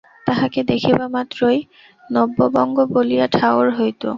[0.27, 1.59] তাঁহাকে দেখিবামাত্রই
[2.09, 4.03] নব্যবঙ্গ বলিয়া ঠাহর হইত।